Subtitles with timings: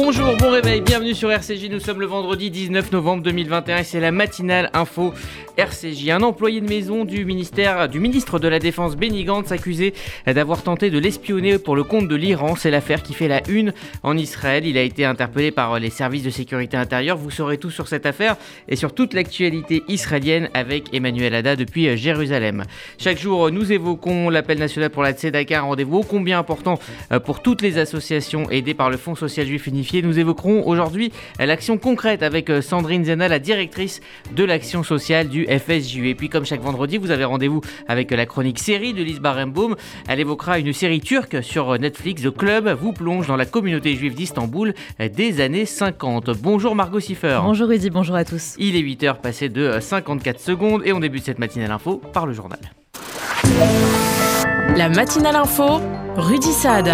[0.00, 1.70] Bonjour, bon réveil, bienvenue sur RCJ.
[1.70, 5.12] Nous sommes le vendredi 19 novembre 2021 et c'est la matinale info
[5.56, 6.10] RCJ.
[6.10, 9.52] Un employé de maison du ministère du ministre de la Défense Benny Gantz
[10.24, 12.54] d'avoir tenté de l'espionner pour le compte de l'Iran.
[12.54, 13.72] C'est l'affaire qui fait la une
[14.04, 14.66] en Israël.
[14.66, 17.16] Il a été interpellé par les services de sécurité intérieure.
[17.16, 18.36] Vous saurez tout sur cette affaire
[18.68, 22.62] et sur toute l'actualité israélienne avec Emmanuel Ada depuis Jérusalem.
[22.98, 26.78] Chaque jour, nous évoquons l'appel national pour la Tzedaka, un rendez-vous combien important
[27.24, 31.78] pour toutes les associations aidées par le Fonds social juif unifié nous évoquerons aujourd'hui l'action
[31.78, 34.00] concrète avec euh, Sandrine Zena, la directrice
[34.34, 36.08] de l'action sociale du FSJU.
[36.08, 39.76] Et puis comme chaque vendredi, vous avez rendez-vous avec la chronique série de Lise Barenbaum.
[40.08, 42.22] Elle évoquera une série turque sur Netflix.
[42.22, 46.30] The Club vous plonge dans la communauté juive d'Istanbul des années 50.
[46.40, 47.40] Bonjour Margot Siffer.
[47.42, 48.54] Bonjour Rudy, bonjour à tous.
[48.58, 52.32] Il est 8h passé de 54 secondes et on débute cette matinale info par le
[52.32, 52.60] journal.
[54.76, 55.80] La matinale info,
[56.16, 56.88] Rudy Saad.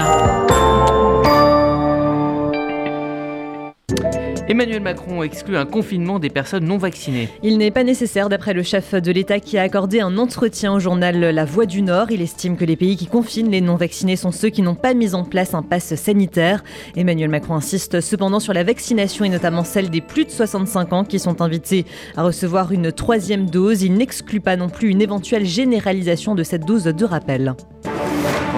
[4.46, 7.30] Emmanuel Macron exclut un confinement des personnes non vaccinées.
[7.42, 10.78] Il n'est pas nécessaire d'après le chef de l'État qui a accordé un entretien au
[10.78, 12.10] journal La Voix du Nord.
[12.10, 14.92] Il estime que les pays qui confinent les non vaccinés sont ceux qui n'ont pas
[14.92, 16.62] mis en place un pass sanitaire.
[16.95, 21.04] Emmanuel Macron insiste cependant sur la vaccination et notamment celle des plus de 65 ans
[21.04, 23.82] qui sont invités à recevoir une troisième dose.
[23.82, 27.54] Il n'exclut pas non plus une éventuelle généralisation de cette dose de rappel.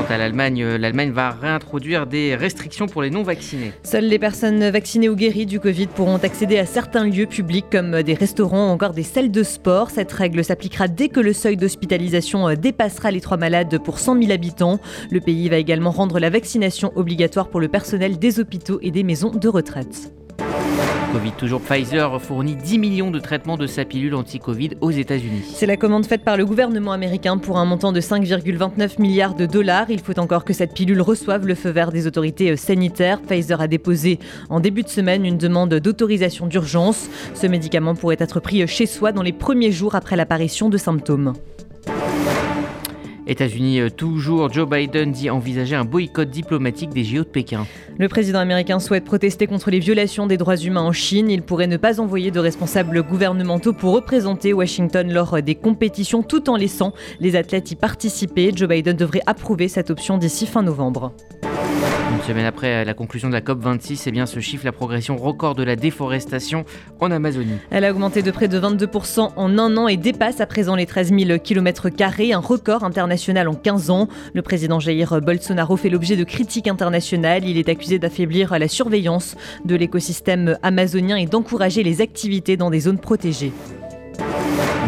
[0.09, 3.73] À l'Allemagne, euh, l'Allemagne va réintroduire des restrictions pour les non-vaccinés.
[3.83, 8.05] Seules les personnes vaccinées ou guéries du Covid pourront accéder à certains lieux publics comme
[8.05, 9.91] des restaurants ou encore des salles de sport.
[9.91, 14.21] Cette règle s'appliquera dès que le seuil d'hospitalisation euh, dépassera les trois malades pour 100
[14.21, 14.79] 000 habitants.
[15.11, 19.03] Le pays va également rendre la vaccination obligatoire pour le personnel des hôpitaux et des
[19.03, 20.12] maisons de retraite.
[21.17, 25.45] Covid toujours, Pfizer fournit 10 millions de traitements de sa pilule anti-Covid aux États-Unis.
[25.55, 29.47] C'est la commande faite par le gouvernement américain pour un montant de 5,29 milliards de
[29.47, 29.87] dollars.
[29.89, 33.22] Il faut encore que cette pilule reçoive le feu vert des autorités euh, sanitaires.
[33.22, 34.19] Pfizer a déposé
[34.50, 37.09] en début de semaine une demande d'autorisation d'urgence.
[37.33, 40.77] Ce médicament pourrait être pris euh, chez soi dans les premiers jours après l'apparition de
[40.77, 41.32] symptômes.
[43.26, 47.66] États-Unis euh, toujours, Joe Biden dit envisager un boycott diplomatique des JO de Pékin.
[47.98, 51.31] Le président américain souhaite protester contre les violations des droits humains en Chine.
[51.31, 56.48] Il pourrait ne pas envoyer de responsables gouvernementaux pour représenter Washington lors des compétitions tout
[56.50, 58.53] en laissant les athlètes y participer.
[58.54, 61.12] Joe Biden devrait approuver cette option d'ici fin novembre.
[62.12, 65.62] Une semaine après la conclusion de la COP26, eh bien, chiffre la progression record de
[65.62, 66.65] la déforestation
[67.00, 67.59] en Amazonie.
[67.71, 70.87] Elle a augmenté de près de 22% en un an et dépasse à présent les
[70.87, 71.89] 13 000 km,
[72.33, 74.09] un record international en 15 ans.
[74.34, 77.44] Le président Jair Bolsonaro fait l'objet de critiques internationales.
[77.44, 82.81] Il est accusé d'affaiblir la surveillance de l'écosystème amazonien et d'encourager les activités dans des
[82.81, 83.53] zones protégées.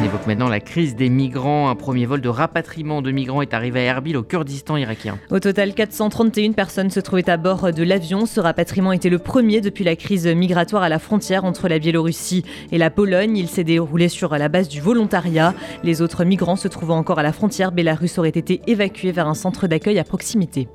[0.00, 1.68] On évoque maintenant la crise des migrants.
[1.68, 5.18] Un premier vol de rapatriement de migrants est arrivé à Erbil, au Kurdistan irakien.
[5.30, 8.24] Au total, 431 personnes se trouvaient à bord de l'avion.
[8.24, 12.44] Ce rapatriement était le premier depuis la crise migratoire à la frontière entre la Biélorussie
[12.70, 13.36] et la Pologne.
[13.36, 15.52] Il s'est déroulé sur la base du volontariat.
[15.82, 19.34] Les autres migrants se trouvant encore à la frontière, Bélarus auraient été évacués vers un
[19.34, 20.68] centre d'accueil à proximité.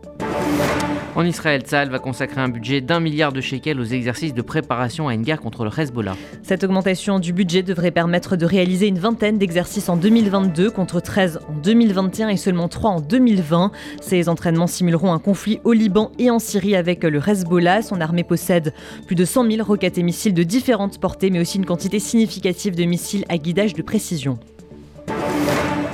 [1.15, 5.07] En Israël, Tzal va consacrer un budget d'un milliard de shekels aux exercices de préparation
[5.07, 6.15] à une guerre contre le Hezbollah.
[6.41, 11.41] Cette augmentation du budget devrait permettre de réaliser une vingtaine d'exercices en 2022 contre 13
[11.47, 13.71] en 2021 et seulement 3 en 2020.
[14.01, 17.83] Ces entraînements simuleront un conflit au Liban et en Syrie avec le Hezbollah.
[17.83, 18.73] Son armée possède
[19.05, 22.75] plus de 100 000 roquettes et missiles de différentes portées, mais aussi une quantité significative
[22.75, 24.39] de missiles à guidage de précision.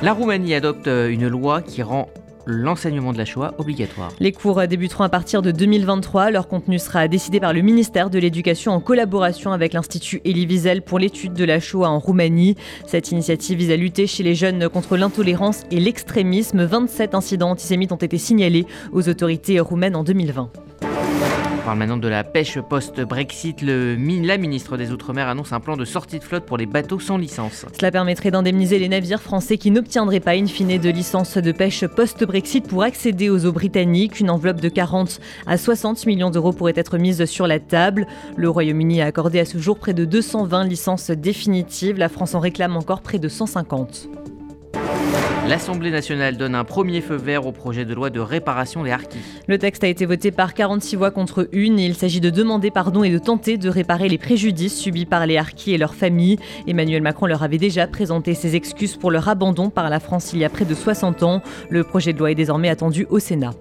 [0.01, 2.07] La Roumanie adopte une loi qui rend
[2.49, 4.11] l'enseignement de la Shoah obligatoire.
[4.19, 6.31] Les cours débuteront à partir de 2023.
[6.31, 10.81] Leur contenu sera décidé par le ministère de l'Éducation en collaboration avec l'Institut Elie Wiesel
[10.81, 12.55] pour l'étude de la Shoah en Roumanie.
[12.85, 16.63] Cette initiative vise à lutter chez les jeunes contre l'intolérance et l'extrémisme.
[16.63, 20.49] 27 incidents antisémites ont été signalés aux autorités roumaines en 2020
[21.69, 23.61] parle maintenant de la pêche post-Brexit.
[23.61, 27.15] La ministre des Outre-mer annonce un plan de sortie de flotte pour les bateaux sans
[27.15, 27.67] licence.
[27.77, 31.85] Cela permettrait d'indemniser les navires français qui n'obtiendraient pas une fine de licence de pêche
[31.85, 34.19] post-Brexit pour accéder aux eaux britanniques.
[34.19, 38.07] Une enveloppe de 40 à 60 millions d'euros pourrait être mise sur la table.
[38.35, 41.99] Le Royaume-Uni a accordé à ce jour près de 220 licences définitives.
[41.99, 44.09] La France en réclame encore près de 150.
[45.49, 49.17] L'Assemblée nationale donne un premier feu vert au projet de loi de réparation des harkis.
[49.47, 51.79] Le texte a été voté par 46 voix contre une.
[51.79, 55.37] Il s'agit de demander pardon et de tenter de réparer les préjudices subis par les
[55.37, 56.37] harkis et leurs familles.
[56.67, 60.39] Emmanuel Macron leur avait déjà présenté ses excuses pour leur abandon par la France il
[60.39, 61.41] y a près de 60 ans.
[61.71, 63.55] Le projet de loi est désormais attendu au Sénat.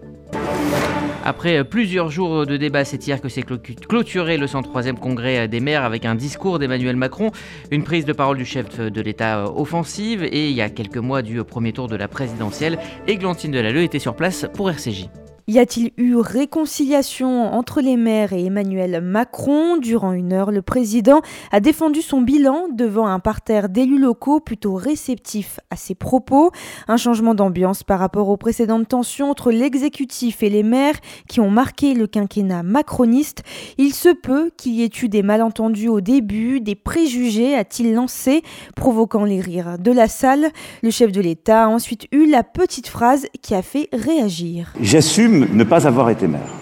[1.28, 5.84] Après plusieurs jours de débat, c'est hier que s'est clôturé le 103e congrès des maires
[5.84, 7.32] avec un discours d'Emmanuel Macron,
[7.70, 11.20] une prise de parole du chef de l'État offensive et il y a quelques mois
[11.20, 15.10] du premier tour de la présidentielle, Églantine Delalleux était sur place pour RCJ.
[15.48, 21.22] Y a-t-il eu réconciliation entre les maires et Emmanuel Macron Durant une heure, le président
[21.52, 26.50] a défendu son bilan devant un parterre d'élus locaux plutôt réceptifs à ses propos.
[26.86, 30.96] Un changement d'ambiance par rapport aux précédentes tensions entre l'exécutif et les maires
[31.28, 33.42] qui ont marqué le quinquennat macroniste.
[33.78, 38.42] Il se peut qu'il y ait eu des malentendus au début, des préjugés, a-t-il lancé,
[38.76, 40.48] provoquant les rires de la salle.
[40.82, 44.74] Le chef de l'État a ensuite eu la petite phrase qui a fait réagir.
[44.82, 46.54] J'assume ne pas avoir été maire.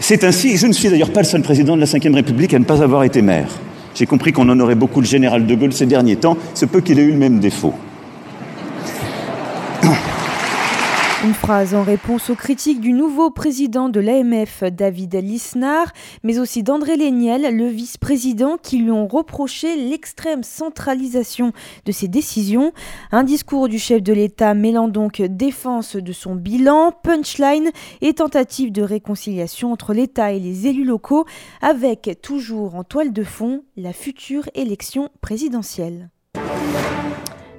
[0.00, 2.58] C'est ainsi, je ne suis d'ailleurs pas le seul président de la Ve République à
[2.58, 3.48] ne pas avoir été maire.
[3.94, 6.80] J'ai compris qu'on en aurait beaucoup le général de Gaulle ces derniers temps, ce peut
[6.80, 7.74] qu'il ait eu le même défaut.
[11.24, 15.92] Une phrase en réponse aux critiques du nouveau président de l'AMF, David Lisnard,
[16.22, 21.52] mais aussi d'André Léniel, le vice-président, qui lui ont reproché l'extrême centralisation
[21.86, 22.72] de ses décisions.
[23.10, 28.70] Un discours du chef de l'État mêlant donc défense de son bilan, punchline et tentative
[28.70, 31.26] de réconciliation entre l'État et les élus locaux,
[31.60, 36.10] avec toujours en toile de fond la future élection présidentielle.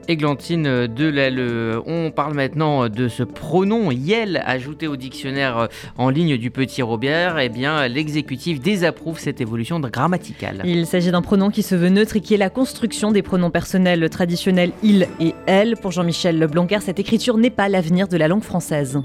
[0.09, 1.81] Églantine Delalleux.
[1.85, 5.69] On parle maintenant de ce pronom Yel ajouté au dictionnaire
[5.99, 7.37] en ligne du Petit Robert.
[7.37, 10.63] Eh bien, l'exécutif désapprouve cette évolution grammaticale.
[10.65, 13.51] Il s'agit d'un pronom qui se veut neutre et qui est la construction des pronoms
[13.51, 15.75] personnels traditionnels il et elle.
[15.77, 18.99] Pour Jean-Michel Blanquer, cette écriture n'est pas l'avenir de la langue française.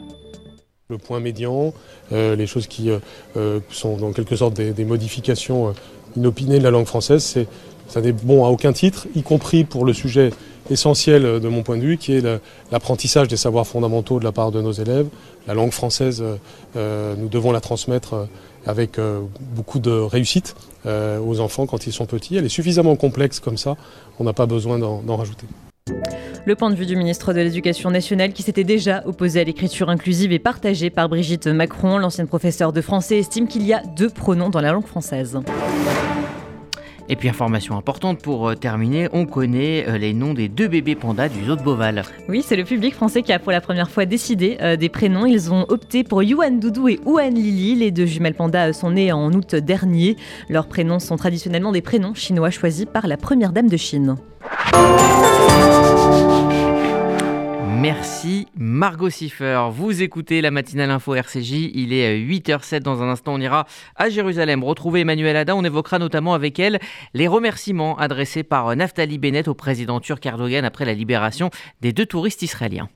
[0.88, 1.74] Le point médian,
[2.12, 2.98] euh, les choses qui euh,
[3.36, 5.74] euh, sont en quelque sorte des, des modifications
[6.16, 7.46] inopinées de la langue française,
[7.88, 10.30] ça n'est bon à aucun titre, y compris pour le sujet
[10.70, 12.24] essentiel euh, de mon point de vue, qui est
[12.70, 15.06] l'apprentissage des savoirs fondamentaux de la part de nos élèves.
[15.46, 16.36] La langue française, euh,
[16.76, 18.28] euh, nous devons la transmettre
[18.66, 18.98] avec
[19.54, 20.56] beaucoup de réussite
[20.86, 22.36] aux enfants quand ils sont petits.
[22.36, 23.76] Elle est suffisamment complexe comme ça,
[24.18, 25.46] on n'a pas besoin d'en rajouter.
[26.46, 29.90] Le point de vue du ministre de l'Éducation nationale qui s'était déjà opposé à l'écriture
[29.90, 31.98] inclusive est partagé par Brigitte Macron.
[31.98, 35.38] L'ancienne professeure de français estime qu'il y a deux pronoms dans la langue française.
[37.08, 40.94] Et puis information importante pour euh, terminer, on connaît euh, les noms des deux bébés
[40.94, 42.02] pandas du zoo de Beauval.
[42.28, 45.26] Oui, c'est le public français qui a pour la première fois décidé euh, des prénoms.
[45.26, 47.74] Ils ont opté pour Yuan Doudou et Huan Lili.
[47.74, 50.16] Les deux jumelles pandas sont nés en août dernier.
[50.48, 54.16] Leurs prénoms sont traditionnellement des prénoms chinois choisis par la première dame de Chine.
[57.84, 59.68] Merci Margot Siffer.
[59.70, 61.70] Vous écoutez la matinale info RCJ.
[61.74, 62.78] Il est 8h07.
[62.78, 65.54] Dans un instant, on ira à Jérusalem retrouver Emmanuel Ada.
[65.54, 66.78] On évoquera notamment avec elle
[67.12, 71.50] les remerciements adressés par Naftali Bennett au président turc Erdogan après la libération
[71.82, 72.88] des deux touristes israéliens.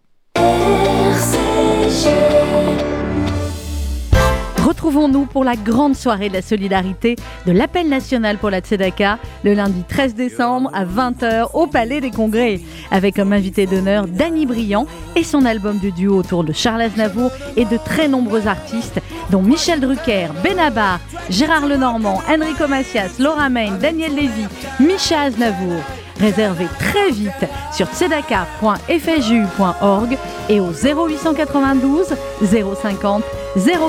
[4.68, 7.16] Retrouvons-nous pour la grande soirée de la solidarité
[7.46, 12.10] de l'appel national pour la Tzedaka le lundi 13 décembre à 20h au Palais des
[12.10, 12.60] Congrès
[12.90, 14.86] avec comme invité d'honneur Danny Briand
[15.16, 19.00] et son album de duo autour de Charles Aznavour et de très nombreux artistes
[19.30, 21.00] dont Michel Drucker, Benabar,
[21.30, 24.44] Gérard Lenormand, Enrico Macias, Laura Main, Daniel Lévy,
[24.80, 25.80] Micha Aznavour.
[26.20, 30.18] Réservez très vite sur tzedaka.fju.org
[30.50, 32.08] et au 0892
[32.42, 33.24] 050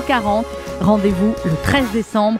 [0.07, 0.45] 040
[0.81, 2.39] Rendez-vous le 13 décembre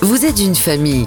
[0.00, 1.06] Vous êtes une famille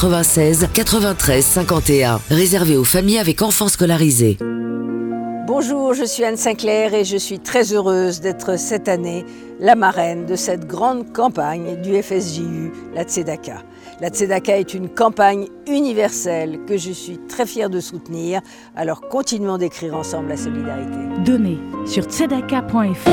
[0.00, 2.20] 93 51.
[2.30, 4.38] Réservé aux familles avec enfants scolarisés.
[5.48, 9.24] Bonjour, je suis Anne Sinclair et je suis très heureuse d'être cette année
[9.58, 13.64] la marraine de cette grande campagne du FSJU, la Tzedaka.
[14.00, 18.40] La Tzedaka est une campagne universelle que je suis très fière de soutenir,
[18.76, 20.98] alors continuons d'écrire ensemble la solidarité.
[21.24, 23.08] Donnez sur tzedaka.fr.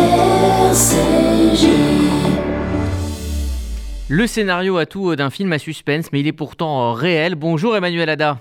[4.07, 7.33] Le scénario à tout d'un film à suspense, mais il est pourtant réel.
[7.33, 8.39] Bonjour Emmanuel Ada.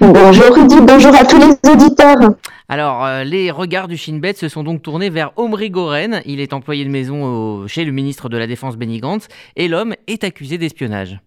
[0.00, 2.34] Bonjour Rudy, bonjour à tous les auditeurs.
[2.68, 6.20] Alors, euh, les regards du Shin Bet se sont donc tournés vers Omri Goren.
[6.24, 9.94] Il est employé de maison chez le ministre de la Défense Benny Gantz et l'homme
[10.08, 11.20] est accusé d'espionnage.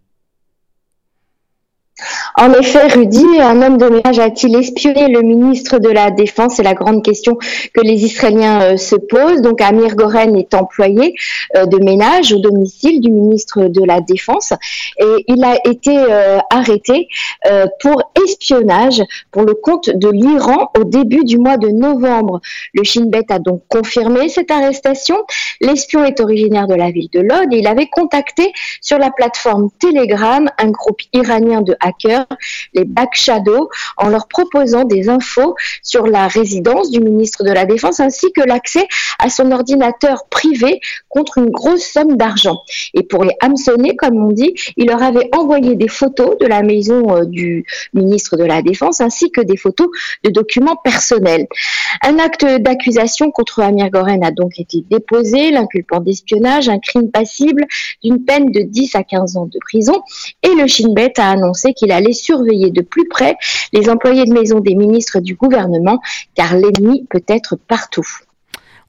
[2.40, 6.54] En effet, Rudy, un homme de ménage a-t-il espionné le ministre de la Défense?
[6.58, 9.42] C'est la grande question que les Israéliens euh, se posent.
[9.42, 11.16] Donc, Amir Goren est employé
[11.56, 14.54] euh, de ménage au domicile du ministre de la Défense
[15.00, 17.08] et il a été euh, arrêté
[17.80, 19.02] pour espionnage
[19.32, 22.42] pour le compte de l'Iran au début du mois de novembre.
[22.74, 25.18] Le Shin Bet a donc confirmé cette arrestation.
[25.62, 28.52] L'espion est originaire de la ville de Lod et il avait contacté
[28.82, 32.27] sur la plateforme Telegram un groupe iranien de hackers
[32.74, 37.66] les Back Shadow, en leur proposant des infos sur la résidence du ministre de la
[37.66, 38.88] Défense ainsi que l'accès
[39.20, 40.80] à son ordinateur privé
[41.10, 42.62] contre une grosse somme d'argent.
[42.94, 46.62] Et pour les hameçonner, comme on dit, il leur avait envoyé des photos de la
[46.62, 49.88] maison euh, du ministre de la Défense ainsi que des photos
[50.24, 51.48] de documents personnels.
[52.04, 57.66] Un acte d'accusation contre Amir Goren a donc été déposé, l'inculpant d'espionnage, un crime passible
[58.04, 60.02] d'une peine de 10 à 15 ans de prison.
[60.44, 63.36] Et le Shin Bet a annoncé qu'il allait surveiller de plus près
[63.74, 66.00] les employés de maison des ministres du gouvernement,
[66.36, 68.08] car l'ennemi peut être partout.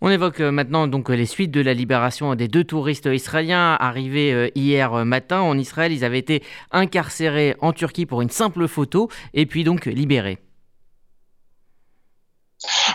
[0.01, 4.33] On évoque euh, maintenant donc les suites de la libération des deux touristes israéliens arrivés
[4.33, 5.93] euh, hier matin en Israël.
[5.93, 10.39] Ils avaient été incarcérés en Turquie pour une simple photo et puis donc libérés.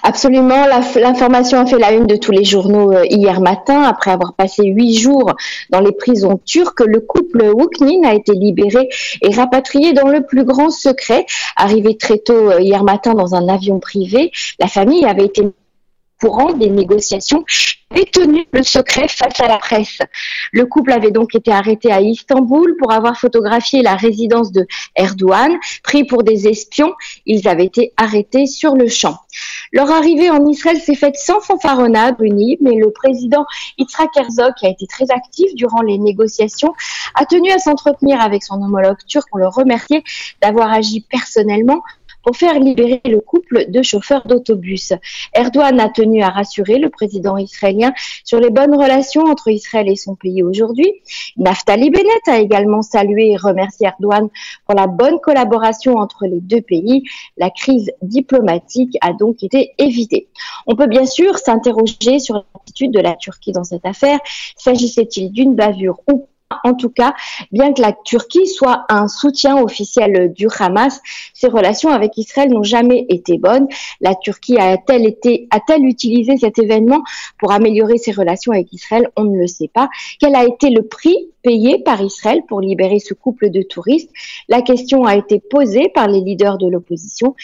[0.01, 3.83] Absolument, l'information a fait la une de tous les journaux euh, hier matin.
[3.83, 5.33] Après avoir passé huit jours
[5.69, 8.89] dans les prisons turques, le couple Wuknin a été libéré
[9.21, 11.25] et rapatrié dans le plus grand secret.
[11.55, 15.43] Arrivé très tôt euh, hier matin dans un avion privé, la famille avait été
[16.23, 17.43] courant des négociations
[17.91, 19.99] avait tenu le secret face à la presse.
[20.53, 24.65] Le couple avait donc été arrêté à Istanbul pour avoir photographié la résidence de
[24.95, 25.51] Erdogan.
[25.83, 26.93] Pris pour des espions,
[27.25, 29.17] ils avaient été arrêtés sur le champ.
[29.73, 33.45] Leur arrivée en Israël s'est faite sans fanfaronnade, mais le président
[33.77, 36.73] Yitzhak Herzog, qui a été très actif durant les négociations,
[37.15, 40.03] a tenu à s'entretenir avec son homologue turc pour le remercier
[40.41, 41.81] d'avoir agi personnellement
[42.23, 44.93] pour faire libérer le couple de chauffeurs d'autobus.
[45.33, 49.95] Erdogan a tenu à rassurer le président israélien sur les bonnes relations entre Israël et
[49.95, 50.91] son pays aujourd'hui.
[51.37, 54.29] Naftali Bennett a également salué et remercié Erdogan
[54.65, 57.03] pour la bonne collaboration entre les deux pays.
[57.37, 60.27] La crise diplomatique a donc été évitée.
[60.67, 64.19] On peut bien sûr s'interroger sur l'attitude de la Turquie dans cette affaire.
[64.55, 66.27] S'agissait-il d'une bavure ou
[66.63, 67.13] en tout cas,
[67.51, 71.01] bien que la Turquie soit un soutien officiel du Hamas,
[71.33, 73.67] ses relations avec Israël n'ont jamais été bonnes.
[74.01, 77.03] La Turquie a-t-elle utilisé cet événement
[77.39, 79.09] pour améliorer ses relations avec Israël?
[79.15, 79.89] On ne le sait pas.
[80.19, 84.11] Quel a été le prix payé par Israël pour libérer ce couple de touristes?
[84.49, 87.35] La question a été posée par les leaders de l'opposition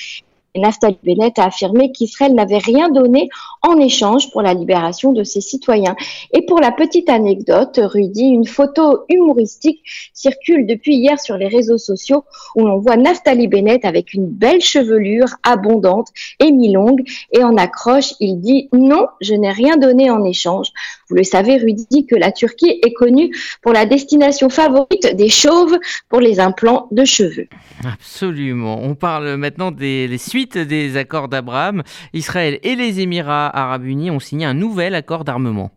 [0.56, 3.29] Naftali Bennett a affirmé qu'Israël n'avait rien donné
[3.62, 5.96] en échange pour la libération de ses citoyens.
[6.34, 9.82] Et pour la petite anecdote, Rudy, une photo humoristique
[10.13, 12.24] circule depuis hier sur les réseaux sociaux
[12.56, 16.08] où l'on voit Naftali Bennett avec une belle chevelure abondante
[16.39, 20.72] et mi-longue et en accroche, il dit non, je n'ai rien donné en échange.
[21.10, 25.78] Vous le savez, Rudy, que la Turquie est connue pour la destination favorite des chauves
[26.08, 27.48] pour les implants de cheveux.
[27.84, 28.80] Absolument.
[28.84, 31.82] On parle maintenant des suites des accords d'Abraham,
[32.13, 35.72] Israël et les Émirats arabes unis ont signé un nouvel accord d'armement.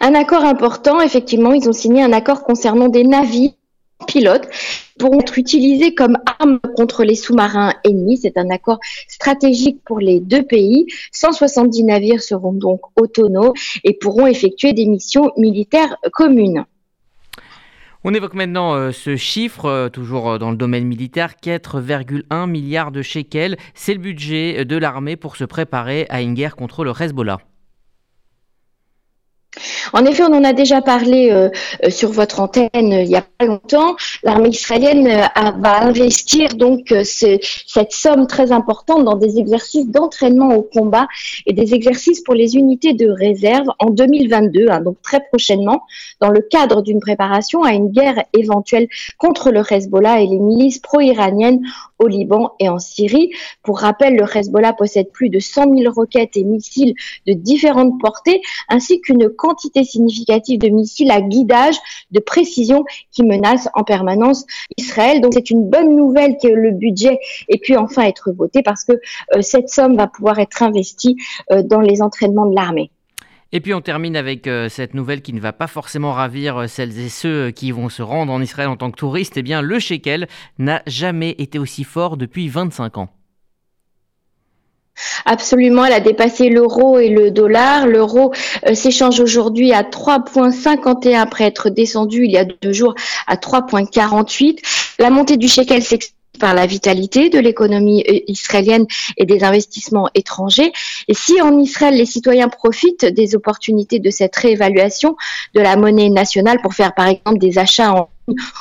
[0.00, 3.57] Un accord important, effectivement, ils ont signé un accord concernant des navires
[4.06, 4.48] pilotes
[4.98, 8.18] pourront être utilisés comme armes contre les sous-marins ennemis.
[8.18, 10.86] C'est un accord stratégique pour les deux pays.
[11.12, 13.52] 170 navires seront donc autonomes
[13.84, 16.64] et pourront effectuer des missions militaires communes.
[18.04, 22.92] On évoque maintenant euh, ce chiffre, euh, toujours euh, dans le domaine militaire, 4,1 milliards
[22.92, 23.56] de shekels.
[23.74, 27.38] C'est le budget de l'armée pour se préparer à une guerre contre le Hezbollah.
[29.92, 31.48] En effet, on en a déjà parlé euh,
[31.84, 33.96] euh, sur votre antenne euh, il y a pas longtemps.
[34.22, 35.08] L'armée israélienne
[35.58, 41.06] va investir donc cette somme très importante dans des exercices d'entraînement au combat
[41.46, 45.82] et des exercices pour les unités de réserve en 2022, hein, donc très prochainement,
[46.20, 50.78] dans le cadre d'une préparation à une guerre éventuelle contre le Hezbollah et les milices
[50.78, 51.60] pro-iraniennes
[51.98, 53.32] au Liban et en Syrie.
[53.62, 56.94] Pour rappel, le Hezbollah possède plus de 100 000 roquettes et missiles
[57.26, 61.76] de différentes portées, ainsi qu'une quantité significative de missiles à guidage
[62.10, 64.44] de précision qui menacent en permanence
[64.76, 65.22] Israël.
[65.22, 67.18] Donc c'est une bonne nouvelle que le budget
[67.48, 71.16] ait pu enfin être voté parce que euh, cette somme va pouvoir être investie
[71.50, 72.90] euh, dans les entraînements de l'armée.
[73.50, 76.98] Et puis on termine avec euh, cette nouvelle qui ne va pas forcément ravir celles
[76.98, 79.38] et ceux qui vont se rendre en Israël en tant que touristes.
[79.38, 80.28] Eh bien, le shekel
[80.58, 83.08] n'a jamais été aussi fort depuis 25 ans.
[85.24, 87.86] Absolument, elle a dépassé l'euro et le dollar.
[87.86, 88.32] L'euro
[88.66, 92.94] euh, s'échange aujourd'hui à 3,51 après être descendu il y a deux jours
[93.26, 94.58] à 3,48.
[94.98, 98.86] La montée du shekel s'explique par la vitalité de l'économie euh, israélienne
[99.16, 100.72] et des investissements étrangers.
[101.08, 105.16] Et si en Israël, les citoyens profitent des opportunités de cette réévaluation
[105.54, 108.08] de la monnaie nationale pour faire par exemple des achats en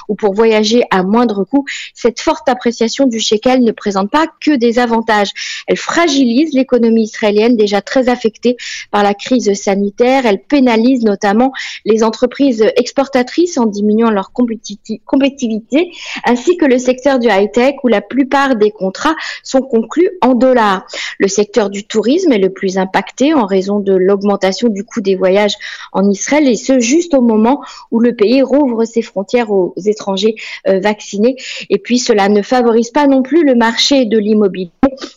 [0.08, 4.56] ou pour voyager à moindre coût, cette forte appréciation du shekel ne présente pas que
[4.56, 5.32] des avantages.
[5.68, 8.58] Elle fragilise l'économie israélienne déjà très affectée
[8.92, 10.26] par la crise sanitaire.
[10.26, 11.52] Elle pénalise notamment
[11.86, 15.92] les entreprises exportatrices en diminuant leur compétitivité,
[16.26, 20.86] ainsi que le secteur du high-tech où la plupart des contrats sont conclus en dollars.
[21.20, 25.16] Le secteur du tourisme est le plus impacté en raison de l'augmentation du coût des
[25.16, 25.56] voyages
[25.92, 30.36] en Israël et ce juste au moment où le pays rouvre ses frontières aux étrangers
[30.68, 31.36] euh, vaccinés.
[31.70, 34.72] Et puis cela ne favorise pas non plus le marché de l'immobilier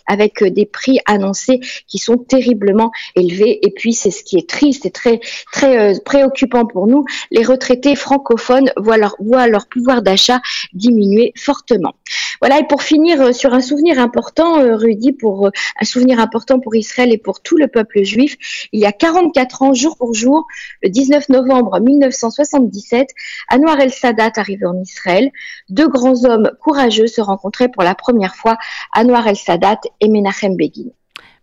[0.06, 3.58] avec euh, des prix annoncés qui sont terriblement élevés.
[3.66, 5.20] Et puis c'est ce qui est triste et très
[5.52, 7.04] très euh, préoccupant pour nous.
[7.30, 10.40] Les retraités francophones voient leur, voient leur pouvoir d'achat
[10.72, 11.94] diminuer fortement.
[12.40, 17.12] Voilà, et pour finir sur un souvenir important, Rudy, pour un souvenir important pour Israël
[17.12, 18.36] et pour tout le peuple juif,
[18.72, 20.46] il y a 44 ans, jour pour jour,
[20.82, 23.08] le 19 novembre 1977,
[23.50, 25.30] Anwar el-Sadat arrivé en Israël,
[25.68, 28.56] deux grands hommes courageux se rencontraient pour la première fois,
[28.94, 30.90] Anwar el-Sadat et Menachem Begin.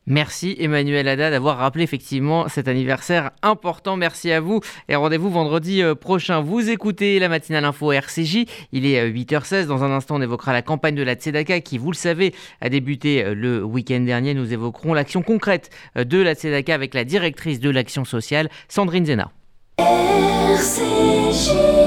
[0.10, 3.98] Merci Emmanuel Haddad d'avoir rappelé effectivement cet anniversaire important.
[3.98, 6.40] Merci à vous et rendez-vous vendredi euh, prochain.
[6.40, 8.46] Vous écoutez la matinale info RCJ.
[8.72, 9.54] Il est 8h16.
[9.54, 12.34] Euh, Dans un instant, on évoquera la campagne de la Tzedaka qui, vous le savez,
[12.62, 14.34] a débuté euh, le week-end dernier.
[14.34, 19.30] Nous évoquerons l'action concrète de la Tzedaka avec la directrice de l'action sociale, Sandrine Zena.
[19.78, 21.87] RCJ.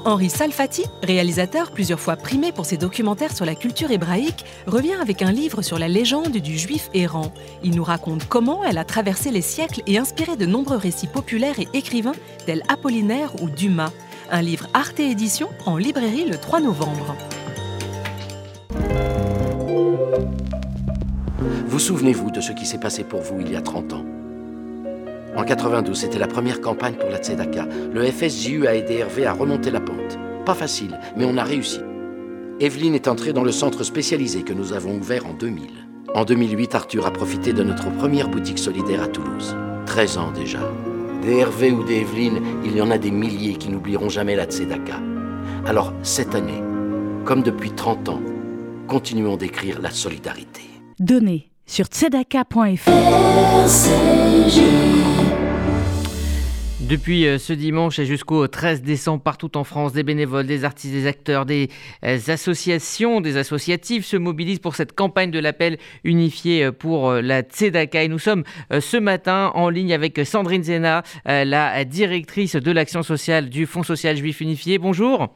[0.00, 5.20] Pierre-Henri Salfati, réalisateur plusieurs fois primé pour ses documentaires sur la culture hébraïque, revient avec
[5.20, 7.34] un livre sur la légende du juif errant.
[7.62, 11.58] Il nous raconte comment elle a traversé les siècles et inspiré de nombreux récits populaires
[11.58, 12.14] et écrivains
[12.46, 13.92] tels Apollinaire ou Dumas.
[14.30, 17.14] Un livre Arte Édition en librairie le 3 novembre.
[21.66, 24.04] Vous souvenez-vous de ce qui s'est passé pour vous il y a 30 ans?
[25.36, 27.66] En 92, c'était la première campagne pour la Tzedaka.
[27.94, 29.80] Le FSJU a aidé Hervé à remonter la.
[30.54, 31.80] Facile, mais on a réussi.
[32.60, 35.68] Evelyne est entrée dans le centre spécialisé que nous avons ouvert en 2000.
[36.14, 39.56] En 2008, Arthur a profité de notre première boutique solidaire à Toulouse.
[39.86, 40.60] 13 ans déjà.
[41.22, 44.44] Des Hervé ou des Evelyne, il y en a des milliers qui n'oublieront jamais la
[44.44, 45.00] Tzedaka.
[45.66, 46.62] Alors, cette année,
[47.24, 48.20] comme depuis 30 ans,
[48.88, 50.62] continuons d'écrire la solidarité.
[50.98, 52.90] Donnez sur tzedaka.fr.
[56.88, 60.94] Depuis euh, ce dimanche et jusqu'au 13 décembre, partout en France, des bénévoles, des artistes,
[60.94, 61.68] des acteurs, des
[62.04, 67.42] euh, associations, des associatifs se mobilisent pour cette campagne de l'appel unifié euh, pour la
[67.42, 68.04] Tzedaka.
[68.04, 73.50] Et nous sommes ce matin en ligne avec Sandrine Zena, la directrice de l'action sociale
[73.50, 74.78] du Fonds social juif unifié.
[74.78, 75.28] Bonjour.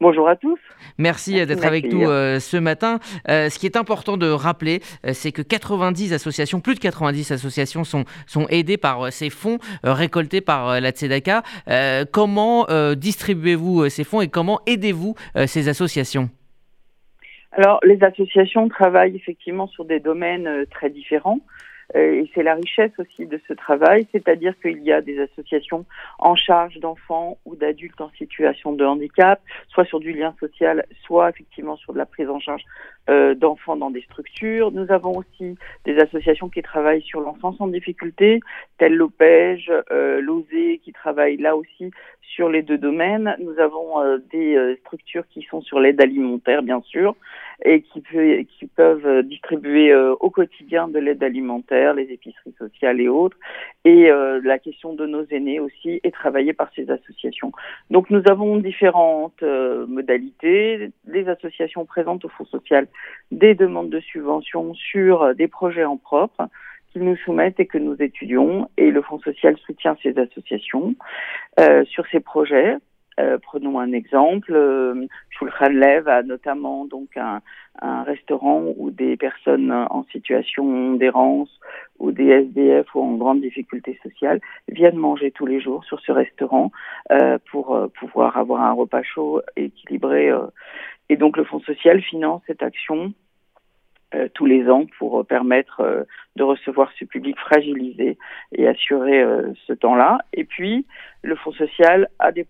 [0.00, 0.58] Bonjour à tous.
[0.98, 2.98] Merci, d'être avec nous euh, ce matin.
[3.28, 7.30] Euh, ce qui est important de rappeler, euh, c'est que 90 associations, plus de 90
[7.30, 11.42] associations sont, sont aidées par ces fonds récoltés par la Tzedaka.
[12.12, 15.14] comment distribuez-vous ces fonds et comment aidez-vous
[15.46, 16.28] ces associations?
[17.52, 21.38] Alors, les associations travaillent effectivement sur des domaines très différents.
[21.94, 25.84] Et c'est la richesse aussi de ce travail, c'est-à-dire qu'il y a des associations
[26.18, 31.30] en charge d'enfants ou d'adultes en situation de handicap, soit sur du lien social, soit
[31.30, 32.62] effectivement sur de la prise en charge
[33.10, 34.72] euh, d'enfants dans des structures.
[34.72, 38.40] Nous avons aussi des associations qui travaillent sur l'enfance en difficulté,
[38.78, 41.90] telles l'OPEJ, euh, l'OSE, qui travaillent là aussi
[42.34, 43.36] sur les deux domaines.
[43.40, 47.14] Nous avons euh, des euh, structures qui sont sur l'aide alimentaire, bien sûr,
[47.64, 53.00] et qui, peut, qui peuvent euh, distribuer au quotidien de l'aide alimentaire, les épiceries sociales
[53.00, 53.36] et autres.
[53.84, 54.08] Et
[54.42, 57.52] la question de nos aînés aussi est travaillée par ces associations.
[57.90, 60.90] Donc nous avons différentes modalités.
[61.06, 62.86] Les associations présentent au Fonds social
[63.30, 66.48] des demandes de subventions sur des projets en propre
[66.94, 68.70] qu'ils nous soumettent et que nous étudions.
[68.78, 70.94] Et le Fonds social soutient ces associations
[71.60, 72.76] euh, sur ces projets.
[73.20, 74.52] Euh, prenons un exemple.
[74.54, 75.06] Euh,
[75.70, 77.40] Lev a notamment donc un,
[77.80, 81.50] un, restaurant où des personnes en situation d'errance
[81.98, 86.12] ou des SDF ou en grande difficulté sociale viennent manger tous les jours sur ce
[86.12, 86.72] restaurant
[87.12, 90.30] euh, pour euh, pouvoir avoir un repas chaud équilibré.
[90.30, 90.46] Euh.
[91.08, 93.12] et donc le Fonds social finance cette action
[94.14, 96.04] euh, tous les ans pour euh, permettre euh,
[96.36, 98.16] de recevoir ce public fragilisé
[98.52, 99.24] et assurer
[99.66, 100.18] ce temps-là.
[100.32, 100.86] Et puis,
[101.22, 102.44] le Fonds social a des,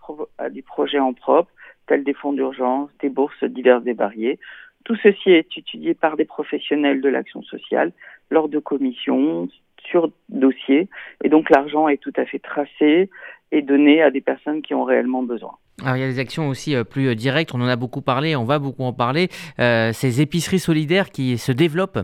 [0.63, 1.51] projets en propre,
[1.87, 4.39] tels des fonds d'urgence, des bourses diverses et variées.
[4.85, 7.93] Tout ceci est étudié par des professionnels de l'action sociale
[8.31, 9.49] lors de commissions,
[9.87, 10.89] sur dossier.
[11.23, 13.11] Et donc l'argent est tout à fait tracé
[13.53, 15.57] et donné à des personnes qui ont réellement besoin.
[15.83, 18.01] Alors il y a des actions aussi euh, plus euh, directes, on en a beaucoup
[18.01, 21.99] parlé, on va beaucoup en parler, euh, ces épiceries solidaires qui se développent.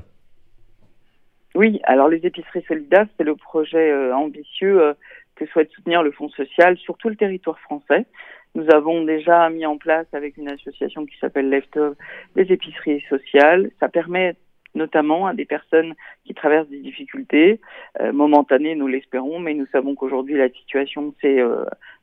[1.55, 4.95] Oui, alors les épiceries solidaires, c'est le projet ambitieux
[5.35, 8.07] que souhaite soutenir le Fonds social sur tout le territoire français.
[8.55, 11.95] Nous avons déjà mis en place avec une association qui s'appelle Leftover
[12.37, 13.73] des épiceries sociales.
[13.81, 14.37] Ça permet
[14.77, 17.61] notamment à des personnes qui traversent des difficultés
[18.13, 21.43] momentanées, nous l'espérons, mais nous savons qu'aujourd'hui la situation s'est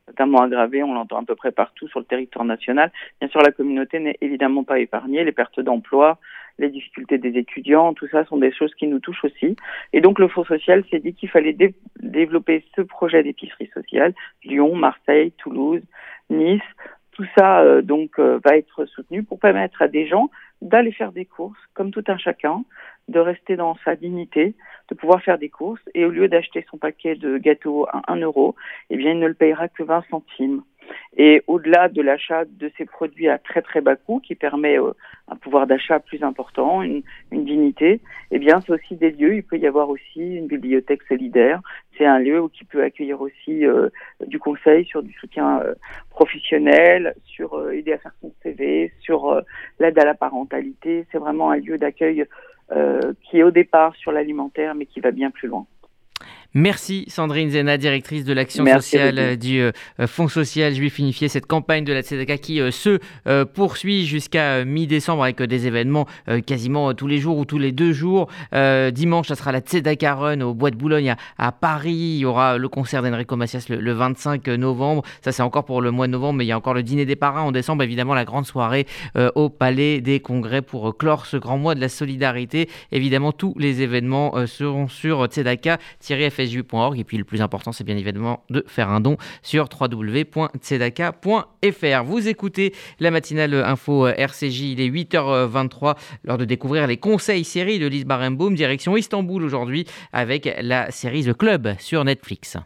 [0.07, 2.91] notamment aggravée, on l'entend à peu près partout sur le territoire national.
[3.19, 6.17] Bien sûr, la communauté n'est évidemment pas épargnée, les pertes d'emploi,
[6.59, 9.55] les difficultés des étudiants, tout ça sont des choses qui nous touchent aussi.
[9.93, 11.55] Et donc le Fonds social s'est dit qu'il fallait
[11.99, 15.81] développer ce projet d'épicerie sociale, Lyon, Marseille, Toulouse,
[16.29, 16.61] Nice,
[17.11, 20.29] tout ça euh, donc euh, va être soutenu pour permettre à des gens
[20.61, 22.63] d'aller faire des courses comme tout un chacun,
[23.07, 24.55] de rester dans sa dignité,
[24.89, 28.17] de pouvoir faire des courses et au lieu d'acheter son paquet de gâteaux à 1
[28.17, 28.55] euro,
[28.89, 30.61] eh bien il ne le payera que 20 centimes.
[31.17, 34.91] Et au-delà de l'achat de ces produits à très très bas coût, qui permet euh,
[35.27, 37.99] un pouvoir d'achat plus important, une, une dignité,
[38.31, 39.35] eh bien c'est aussi des lieux.
[39.35, 41.61] Il peut y avoir aussi une bibliothèque solidaire.
[41.97, 43.89] C'est un lieu qui peut accueillir aussi euh,
[44.25, 45.73] du conseil sur du soutien euh,
[46.09, 49.41] professionnel, sur aider à faire son CV, sur
[49.79, 51.05] l'aide à la parentalité.
[51.11, 52.25] C'est vraiment un lieu d'accueil
[52.69, 55.65] qui est au départ sur l'alimentaire, mais qui va bien plus loin.
[56.57, 59.71] Merci Sandrine Zena, directrice de l'action sociale du euh,
[60.07, 61.27] Fonds social juif unifié.
[61.27, 66.07] Cette campagne de la Tzedaka qui euh, se euh, poursuit jusqu'à mi-décembre avec des événements
[66.47, 68.27] quasiment tous les jours ou tous les deux jours.
[68.91, 71.91] dimanche, ça sera la Tzedaka Run au Bois de Boulogne à, Paris.
[71.91, 75.03] Il y aura le concert d'Enrico Macias le, 25 novembre.
[75.21, 77.05] Ça, c'est encore pour le mois de novembre, mais il y a encore le dîner
[77.05, 77.83] des parrains en décembre.
[77.83, 78.87] Évidemment, la grande soirée
[79.35, 82.67] au Palais des Congrès pour clore ce grand mois de la solidarité.
[82.91, 88.43] Évidemment, tous les événements seront sur tzedaka-fs et puis le plus important, c'est bien évidemment
[88.49, 92.03] de faire un don sur www.tzedaka.fr.
[92.03, 97.79] Vous écoutez la matinale info RCJ, il est 8h23, l'heure de découvrir les conseils séries
[97.79, 102.57] de Lise Barenboum, direction Istanbul aujourd'hui avec la série The Club sur Netflix.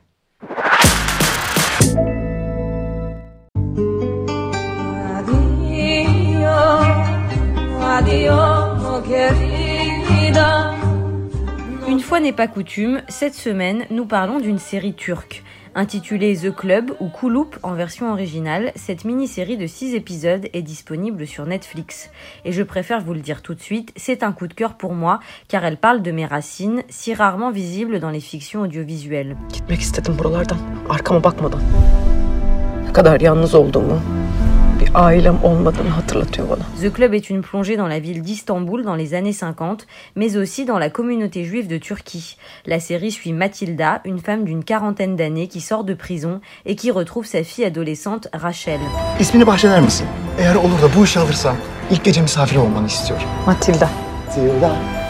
[11.92, 15.44] Une fois n'est pas coutume, cette semaine, nous parlons d'une série turque.
[15.76, 21.28] Intitulée The Club ou Kulup en version originale, cette mini-série de 6 épisodes est disponible
[21.28, 22.10] sur Netflix.
[22.46, 24.94] Et je préfère vous le dire tout de suite, c'est un coup de cœur pour
[24.94, 29.36] moi, car elle parle de mes racines, si rarement visibles dans les fictions audiovisuelles.
[36.82, 40.66] The Club est une plongée dans la ville d'Istanbul dans les années 50, mais aussi
[40.66, 42.36] dans la communauté juive de Turquie.
[42.66, 46.92] La série suit Mathilda, une femme d'une quarantaine d'années qui sort de prison et qui
[46.92, 48.82] retrouve sa fille adolescente Rachel.
[53.48, 53.90] Mathilda.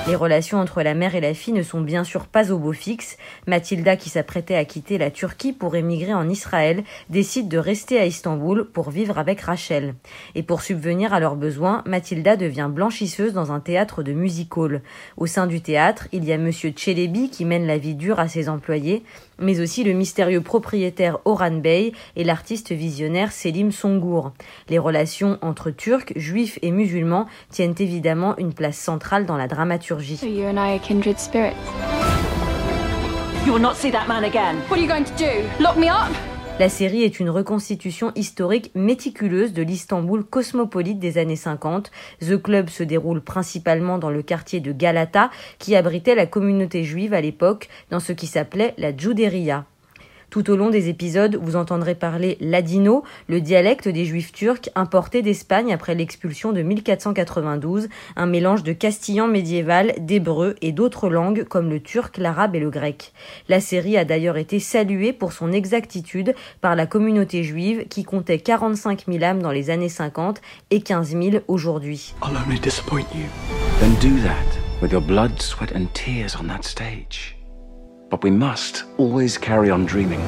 [0.07, 2.73] Les relations entre la mère et la fille ne sont bien sûr pas au beau
[2.73, 3.17] fixe.
[3.45, 8.05] Mathilda, qui s'apprêtait à quitter la Turquie pour émigrer en Israël, décide de rester à
[8.07, 9.93] Istanbul pour vivre avec Rachel.
[10.33, 14.81] Et pour subvenir à leurs besoins, Mathilda devient blanchisseuse dans un théâtre de music hall.
[15.17, 18.27] Au sein du théâtre, il y a monsieur Tchelebi qui mène la vie dure à
[18.27, 19.03] ses employés,
[19.41, 24.31] mais aussi le mystérieux propriétaire Orhan Bey et l'artiste visionnaire Selim Songour.
[24.69, 30.17] Les relations entre Turcs, Juifs et musulmans tiennent évidemment une place centrale dans la dramaturgie.
[30.17, 31.55] So you and I are kindred spirits.
[33.45, 34.57] You will not see that man again.
[34.69, 35.47] What are you going to do?
[35.59, 36.30] Lock me up?
[36.61, 41.89] La série est une reconstitution historique méticuleuse de l'Istanbul cosmopolite des années 50.
[42.19, 47.15] The Club se déroule principalement dans le quartier de Galata, qui abritait la communauté juive
[47.15, 49.65] à l'époque, dans ce qui s'appelait la Juderia.
[50.31, 55.21] Tout au long des épisodes, vous entendrez parler ladino, le dialecte des juifs turcs importés
[55.21, 61.69] d'Espagne après l'expulsion de 1492, un mélange de castillan médiéval, d'hébreu et d'autres langues comme
[61.69, 63.11] le turc, l'arabe et le grec.
[63.49, 68.39] La série a d'ailleurs été saluée pour son exactitude par la communauté juive qui comptait
[68.39, 70.39] 45 000 âmes dans les années 50
[70.69, 72.15] et 15 000 aujourd'hui.
[72.23, 73.25] I'll only disappoint you.
[73.81, 77.35] Then do that with your blood, sweat and tears on that stage.
[78.11, 80.19] But we must always carry on dreaming.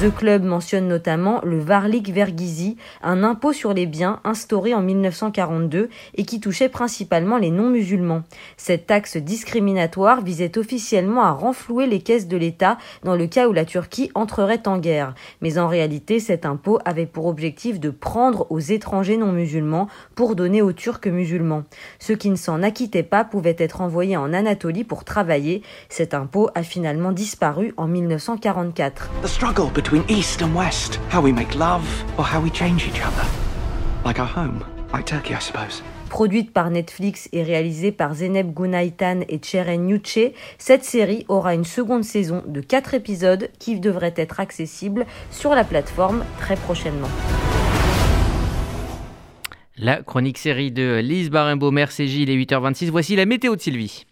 [0.00, 5.90] The Club mentionne notamment le Varlik Vergizi, un impôt sur les biens instauré en 1942
[6.14, 8.22] et qui touchait principalement les non-musulmans.
[8.56, 13.52] Cette taxe discriminatoire visait officiellement à renflouer les caisses de l'État dans le cas où
[13.52, 15.14] la Turquie entrerait en guerre.
[15.42, 20.62] Mais en réalité, cet impôt avait pour objectif de prendre aux étrangers non-musulmans pour donner
[20.62, 21.64] aux Turcs musulmans.
[21.98, 25.60] Ceux qui ne s'en acquittaient pas pouvaient être envoyés en Anatolie pour travailler.
[25.90, 29.10] Cet impôt a finalement disparu en 1944.
[29.22, 31.00] The struggle between East and West.
[31.12, 31.82] How we make love
[32.18, 33.26] or how we change each other.
[34.04, 34.60] Like our home.
[34.92, 35.82] Like Turkey, I suppose.
[36.08, 41.64] Produite par Netflix et réalisée par Zeneb Gunaitan et Cheren Yuche, cette série aura une
[41.64, 47.08] seconde saison de 4 épisodes qui devrait être accessible sur la plateforme très prochainement.
[49.82, 52.90] La chronique série de Lise Barimbaud, CJ, il est 8h26.
[52.90, 54.04] Voici la météo de Sylvie.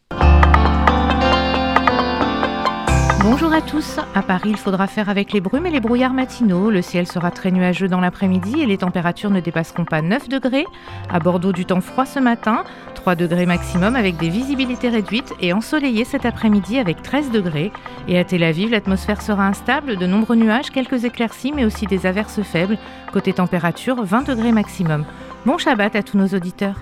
[3.31, 3.99] Bonjour à tous.
[4.15, 6.71] À Paris, il faudra faire avec les brumes et les brouillards matinaux.
[6.71, 10.65] Le ciel sera très nuageux dans l'après-midi et les températures ne dépasseront pas 9 degrés.
[11.11, 12.65] À Bordeaux, du temps froid ce matin,
[12.95, 17.71] 3 degrés maximum avec des visibilités réduites et ensoleillé cet après-midi avec 13 degrés.
[18.09, 22.07] Et à Tel Aviv, l'atmosphère sera instable, de nombreux nuages, quelques éclaircies mais aussi des
[22.07, 22.79] averses faibles.
[23.13, 25.05] Côté température, 20 degrés maximum.
[25.45, 26.77] Bon Shabbat à tous nos auditeurs.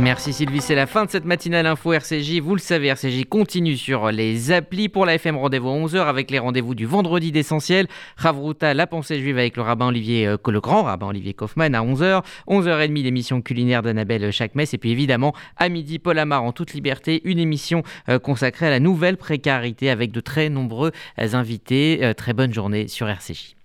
[0.00, 2.40] Merci Sylvie, c'est la fin de cette matinale info RCJ.
[2.40, 6.30] Vous le savez, RCJ continue sur les applis pour la FM rendez-vous à 11h avec
[6.30, 7.86] les rendez-vous du vendredi d'essentiel.
[8.16, 11.82] Ravruta, la pensée juive avec le rabbin Olivier, euh, le grand rabbin Olivier Kaufmann à
[11.82, 12.22] 11h.
[12.48, 16.74] 11h30 l'émission culinaire d'Annabelle chaque messe et puis évidemment à midi Paul Amar en toute
[16.74, 22.00] liberté, une émission euh, consacrée à la nouvelle précarité avec de très nombreux invités.
[22.02, 23.52] Euh, très bonne journée sur RCJ.